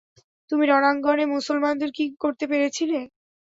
তুমি 0.51 0.63
রণাঙ্গনে 0.67 1.25
মুসলমানদের 1.35 1.89
কি 1.97 2.05
করতে 2.23 2.45
পেরেছিলে? 2.51 2.99